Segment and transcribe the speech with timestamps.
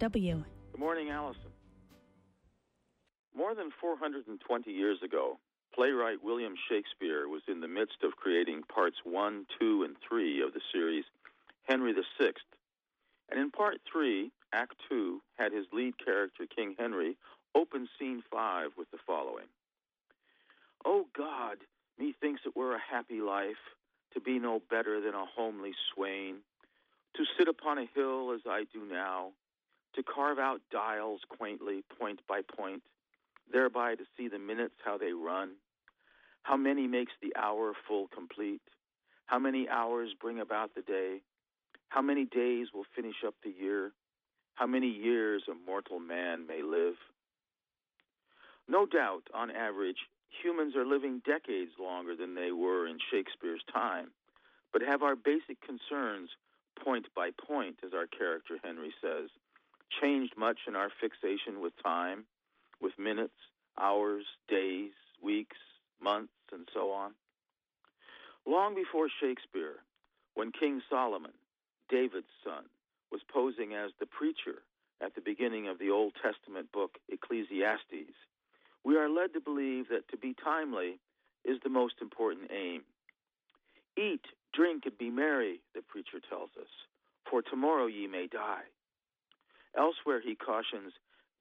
[0.00, 0.44] W.
[0.70, 1.50] Good morning, Allison.
[3.36, 5.40] More than 420 years ago,
[5.74, 10.54] playwright William Shakespeare was in the midst of creating parts 1, 2, and 3 of
[10.54, 11.04] the series
[11.64, 12.30] Henry VI.
[13.28, 17.16] And in part 3, Act 2 had his lead character, King Henry,
[17.56, 19.46] open scene 5 with the following
[20.84, 21.56] O God,
[21.98, 23.74] methinks it were a happy life
[24.14, 26.36] to be no better than a homely swain,
[27.16, 29.32] to sit upon a hill as I do now,
[29.94, 32.82] to carve out dials quaintly, point by point
[33.52, 35.52] thereby to see the minutes how they run.
[36.42, 38.62] How many makes the hour full complete?
[39.26, 41.20] How many hours bring about the day?
[41.88, 43.92] How many days will finish up the year?
[44.54, 46.94] How many years a mortal man may live?
[48.68, 50.08] No doubt, on average,
[50.42, 54.08] humans are living decades longer than they were in Shakespeare's time,
[54.72, 56.30] but have our basic concerns,
[56.84, 59.30] point by point, as our character Henry says,
[60.00, 62.24] changed much in our fixation with time?
[62.80, 63.34] with minutes,
[63.78, 65.56] hours, days, weeks,
[66.00, 67.12] months, and so on.
[68.46, 69.76] Long before Shakespeare,
[70.34, 71.32] when King Solomon,
[71.88, 72.64] David's son,
[73.10, 74.62] was posing as the preacher
[75.02, 78.14] at the beginning of the Old Testament book Ecclesiastes,
[78.84, 80.98] we are led to believe that to be timely
[81.44, 82.82] is the most important aim.
[83.96, 86.70] Eat, drink, and be merry, the preacher tells us,
[87.28, 88.62] for tomorrow ye may die.
[89.78, 90.92] Elsewhere he cautions,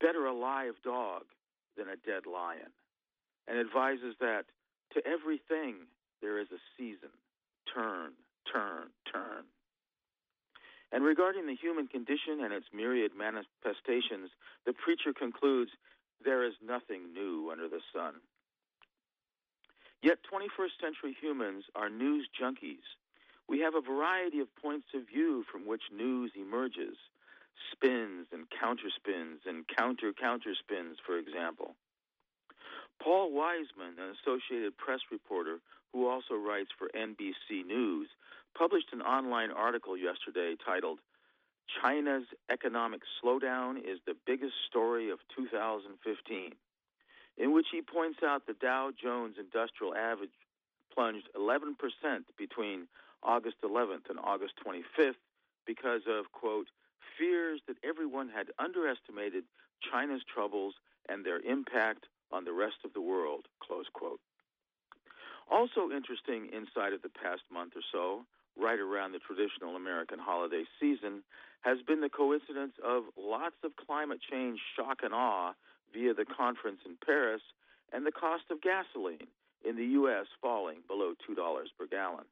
[0.00, 1.22] better a live dog
[1.78, 2.74] than a dead lion,
[3.46, 4.46] and advises that
[4.92, 5.86] to everything
[6.20, 7.14] there is a season.
[7.72, 8.10] Turn,
[8.50, 9.46] turn, turn.
[10.90, 14.30] And regarding the human condition and its myriad manifestations,
[14.66, 15.70] the preacher concludes
[16.24, 18.14] there is nothing new under the sun.
[20.02, 22.86] Yet 21st century humans are news junkies.
[23.48, 26.96] We have a variety of points of view from which news emerges
[27.72, 31.74] spins and counterspins and counter counterspins, for example.
[33.02, 35.58] Paul Wiseman, an Associated Press reporter
[35.92, 38.08] who also writes for NBC News,
[38.56, 40.98] published an online article yesterday titled
[41.80, 46.52] China's Economic Slowdown is the Biggest Story of 2015,
[47.38, 50.30] in which he points out the Dow Jones Industrial Average
[50.92, 51.74] plunged 11%
[52.38, 52.86] between
[53.22, 55.18] August 11th and August 25th
[55.66, 56.68] because of, quote,
[57.18, 59.44] fears that everyone had underestimated
[59.90, 60.74] China's troubles
[61.08, 64.20] and their impact on the rest of the world, close quote.
[65.50, 68.24] Also interesting inside of the past month or so,
[68.56, 71.22] right around the traditional American holiday season,
[71.60, 75.52] has been the coincidence of lots of climate change shock and awe
[75.92, 77.42] via the conference in Paris
[77.92, 79.28] and the cost of gasoline
[79.64, 80.26] in the U.S.
[80.40, 81.36] falling below $2
[81.78, 82.24] per gallon.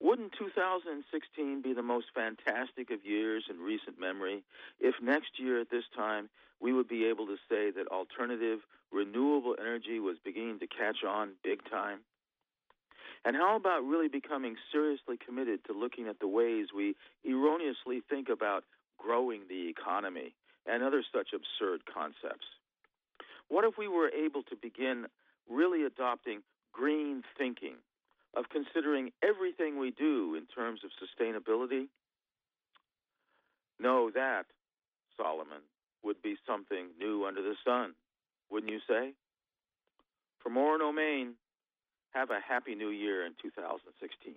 [0.00, 4.42] Wouldn't 2016 be the most fantastic of years in recent memory
[4.80, 6.28] if next year at this time
[6.60, 8.60] we would be able to say that alternative,
[8.92, 12.00] renewable energy was beginning to catch on big time?
[13.24, 16.94] And how about really becoming seriously committed to looking at the ways we
[17.24, 18.64] erroneously think about
[18.98, 20.34] growing the economy
[20.66, 22.46] and other such absurd concepts?
[23.48, 25.06] What if we were able to begin
[25.48, 27.76] really adopting green thinking
[28.36, 31.88] of considering everything we do in terms of sustainability,
[33.80, 34.46] No, that,
[35.16, 35.62] Solomon,
[36.02, 37.94] would be something new under the sun,
[38.50, 39.12] wouldn't you say?
[40.42, 41.34] For more on Maine,
[42.12, 44.34] have a happy new year in 2016.